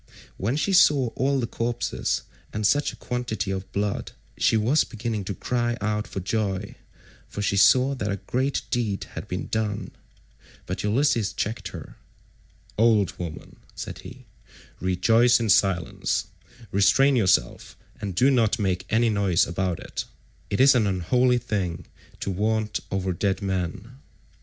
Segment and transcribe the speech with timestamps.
[0.37, 5.25] When she saw all the corpses and such a quantity of blood, she was beginning
[5.25, 6.73] to cry out for joy,
[7.29, 9.91] for she saw that a great deed had been done;
[10.65, 11.97] but Ulysses checked her,
[12.79, 14.25] "Old woman," said he,
[14.79, 16.25] "rejoice in silence;
[16.71, 20.05] restrain yourself, and do not make any noise about it;
[20.49, 21.85] it is an unholy thing
[22.21, 23.97] to vaunt over dead men.